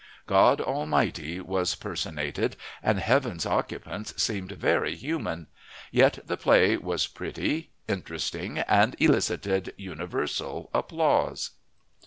[0.25, 5.45] God Almighty was personated, and heaven's occupants seemed very human.
[5.91, 11.51] Yet the play was pretty, interesting, and elicited universal applause.